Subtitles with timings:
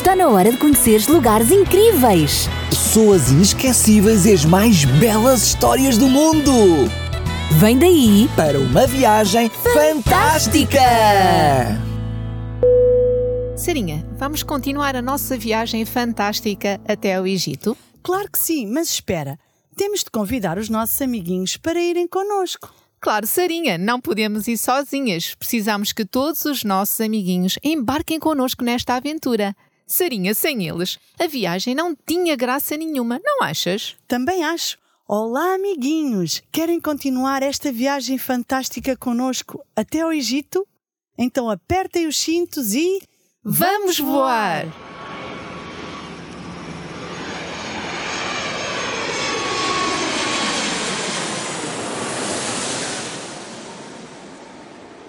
[0.00, 2.48] Está na hora de conheceres lugares incríveis.
[2.70, 6.50] Pessoas inesquecíveis e as mais belas histórias do mundo.
[7.58, 10.80] Vem daí Para uma viagem fantástica!
[13.54, 17.76] Sarinha, vamos continuar a nossa viagem fantástica até ao Egito?
[18.02, 19.38] Claro que sim, mas espera.
[19.76, 22.72] Temos de convidar os nossos amiguinhos para irem connosco.
[22.98, 25.34] Claro, Sarinha, não podemos ir sozinhas.
[25.34, 29.54] Precisamos que todos os nossos amiguinhos embarquem connosco nesta aventura.
[29.90, 33.96] Sarinha, sem eles, a viagem não tinha graça nenhuma, não achas?
[34.06, 34.78] Também acho.
[35.04, 36.40] Olá, amiguinhos!
[36.52, 40.64] Querem continuar esta viagem fantástica connosco até ao Egito?
[41.18, 43.02] Então apertem os cintos e.
[43.42, 44.66] Vamos voar!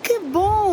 [0.01, 0.17] Que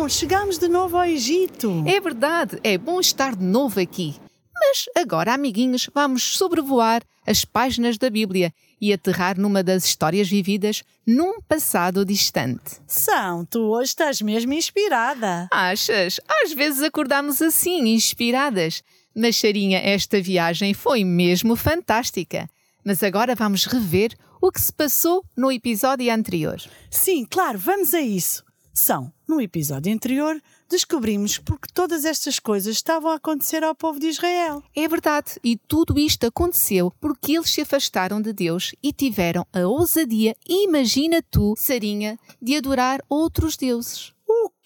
[0.09, 0.19] bom!
[0.19, 1.83] Chegamos de novo ao Egito!
[1.87, 4.15] É verdade, é bom estar de novo aqui.
[4.53, 10.83] Mas agora, amiguinhos, vamos sobrevoar as páginas da Bíblia e aterrar numa das histórias vividas
[11.07, 12.81] num passado distante.
[12.87, 15.47] São, tu hoje estás mesmo inspirada.
[15.51, 16.19] Achas?
[16.43, 18.83] Às vezes acordamos assim, inspiradas.
[19.15, 22.49] Mas, Sarinha, esta viagem foi mesmo fantástica.
[22.83, 26.57] Mas agora vamos rever o que se passou no episódio anterior.
[26.89, 28.48] Sim, claro, vamos a isso.
[28.79, 34.07] São, no episódio anterior, descobrimos porque todas estas coisas estavam a acontecer ao povo de
[34.07, 34.63] Israel.
[34.73, 39.67] É verdade, e tudo isto aconteceu porque eles se afastaram de Deus e tiveram a
[39.67, 44.13] ousadia, imagina tu, Sarinha, de adorar outros deuses.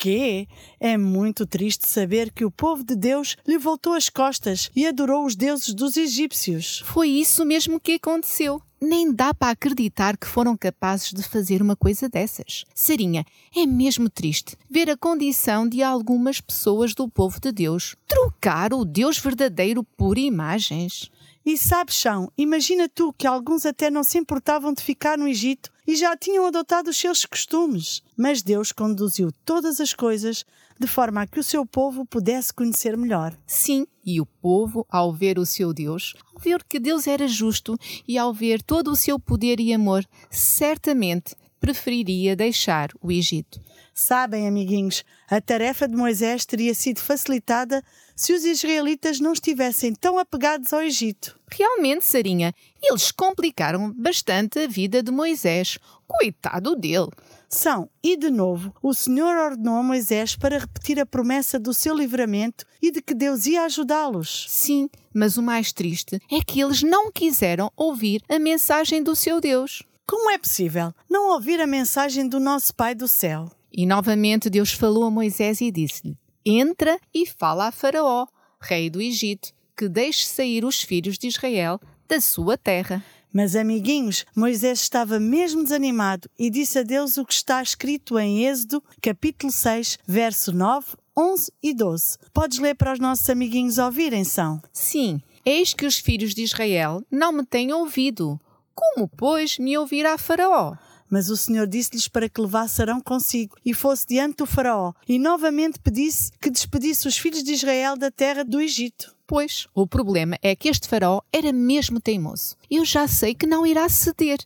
[0.03, 0.49] Quê?
[0.81, 5.25] É muito triste saber que o povo de Deus lhe voltou as costas e adorou
[5.25, 6.83] os deuses dos egípcios.
[6.87, 8.61] Foi isso mesmo que aconteceu.
[8.81, 12.65] Nem dá para acreditar que foram capazes de fazer uma coisa dessas.
[12.75, 18.73] Sarinha, é mesmo triste ver a condição de algumas pessoas do povo de Deus trocar
[18.73, 21.09] o Deus verdadeiro por imagens.
[21.45, 25.70] E sabes, Chão, imagina tu que alguns até não se importavam de ficar no Egito
[25.86, 28.02] e já tinham adotado os seus costumes.
[28.15, 30.45] Mas Deus conduziu todas as coisas
[30.80, 33.37] de forma a que o seu povo pudesse conhecer melhor.
[33.45, 37.77] Sim, e o povo, ao ver o seu Deus, ao ver que Deus era justo
[38.08, 43.57] e ao ver todo o seu poder e amor, certamente preferiria deixar o Egito.
[43.93, 47.81] Sabem, amiguinhos, a tarefa de Moisés teria sido facilitada
[48.17, 51.39] se os israelitas não estivessem tão apegados ao Egito.
[51.49, 55.79] Realmente, Sarinha, eles complicaram bastante a vida de Moisés.
[56.05, 57.11] Coitado dele.
[57.47, 61.95] São, e de novo, o Senhor ordenou a Moisés para repetir a promessa do seu
[61.95, 64.47] livramento e de que Deus ia ajudá-los.
[64.49, 69.39] Sim, mas o mais triste é que eles não quiseram ouvir a mensagem do seu
[69.39, 69.81] Deus.
[70.05, 73.49] Como é possível não ouvir a mensagem do nosso Pai do céu?
[73.71, 78.27] E novamente Deus falou a Moisés e disse-lhe: Entra e fala a Faraó,
[78.59, 83.03] rei do Egito, que deixe sair os filhos de Israel da sua terra.
[83.33, 88.45] Mas, amiguinhos, Moisés estava mesmo desanimado e disse a Deus o que está escrito em
[88.45, 90.86] Êxodo, capítulo 6, verso 9,
[91.17, 92.17] 11 e 12.
[92.31, 94.61] Podes ler para os nossos amiguinhos ouvirem, são?
[94.71, 98.39] Sim, eis que os filhos de Israel não me têm ouvido.
[98.73, 100.76] Como, pois, me ouvirá Faraó?
[101.10, 105.20] Mas o Senhor disse-lhes para que levasse Arão consigo e fosse diante do Faraó, e
[105.20, 109.16] novamente pedisse que despedisse os filhos de Israel da terra do Egito.
[109.28, 112.56] Pois, o problema é que este faraó era mesmo teimoso.
[112.70, 114.39] Eu já sei que não irá ceder,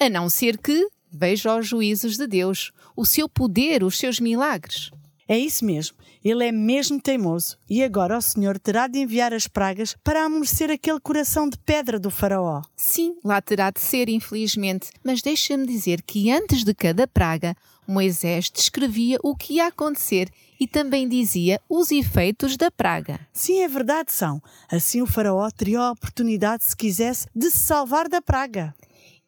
[0.00, 4.90] a não ser que veja os juízos de Deus, o seu poder, os seus milagres.
[5.28, 9.46] É isso mesmo, ele é mesmo teimoso, e agora o Senhor terá de enviar as
[9.46, 12.62] pragas para amolecer aquele coração de pedra do Faraó.
[12.76, 17.56] Sim, lá terá de ser, infelizmente, mas deixa-me dizer que antes de cada praga,
[17.86, 20.28] Moisés descrevia o que ia acontecer
[20.58, 23.18] e também dizia os efeitos da praga.
[23.32, 24.40] Sim, é verdade, são.
[24.70, 28.72] Assim o Faraó teria a oportunidade, se quisesse, de se salvar da praga.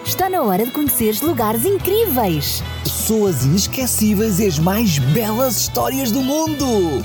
[0.05, 2.63] Está na hora de conheceres lugares incríveis
[3.05, 7.05] pessoas inesquecíveis e as mais belas histórias do mundo.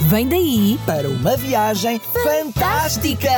[0.00, 3.30] Vem daí para uma viagem fantástica.